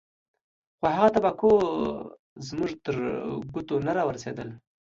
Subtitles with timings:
[0.77, 1.51] خو هغه تمباکو
[2.47, 2.95] زموږ تر
[3.53, 4.49] ګوتو نه راورسېدل.